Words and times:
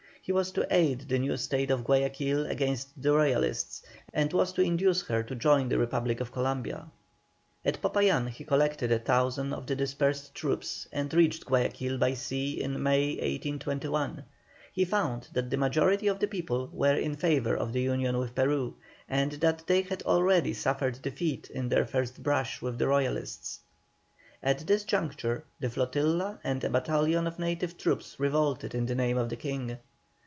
He 0.23 0.31
was 0.33 0.51
to 0.51 0.67
aid 0.69 1.09
the 1.09 1.17
new 1.17 1.35
State 1.35 1.71
of 1.71 1.83
Guayaquil 1.83 2.45
against 2.45 3.01
the 3.01 3.11
Royalists, 3.11 3.81
and 4.13 4.31
was 4.31 4.53
to 4.53 4.61
induce 4.61 5.01
her 5.07 5.23
to 5.23 5.33
join 5.33 5.67
the 5.67 5.79
Republic 5.79 6.19
of 6.19 6.31
Columbia. 6.31 6.85
At 7.65 7.81
Popayán 7.81 8.29
he 8.29 8.43
collected 8.43 8.91
a 8.91 8.99
thousand 8.99 9.51
of 9.51 9.65
the 9.65 9.75
dispersed 9.75 10.35
troops, 10.35 10.87
and 10.91 11.11
reached 11.11 11.47
Guayaquil 11.47 11.97
by 11.97 12.13
sea 12.13 12.61
in 12.61 12.83
May, 12.83 13.13
1821. 13.15 14.23
He 14.71 14.85
found 14.85 15.27
that 15.33 15.49
the 15.49 15.57
majority 15.57 16.05
of 16.07 16.19
the 16.19 16.27
people 16.27 16.69
were 16.71 16.95
in 16.95 17.15
favour 17.15 17.57
of 17.57 17.75
union 17.75 18.15
with 18.19 18.35
Peru, 18.35 18.75
and 19.09 19.31
that 19.33 19.65
they 19.65 19.81
had 19.81 20.03
already 20.03 20.53
suffered 20.53 21.01
defeat 21.01 21.49
in 21.49 21.67
their 21.67 21.87
first 21.87 22.21
brush 22.21 22.61
with 22.61 22.77
the 22.77 22.87
Royalists. 22.87 23.59
At 24.43 24.67
this 24.67 24.83
juncture 24.83 25.45
the 25.59 25.71
flotilla 25.71 26.39
and 26.43 26.63
a 26.63 26.69
battalion 26.69 27.25
of 27.25 27.39
native 27.39 27.75
troops 27.75 28.17
revolted 28.19 28.75
in 28.75 28.85
the 28.85 28.95
name 28.95 29.17
of 29.17 29.27
the 29.27 29.35
King. 29.35 29.79